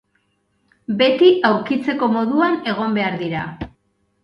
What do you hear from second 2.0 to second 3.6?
moduan egon behar dira.